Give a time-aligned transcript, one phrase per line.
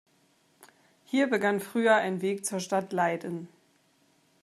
[1.05, 3.49] Hier begann früher ein Weg zur Stadt Leiden.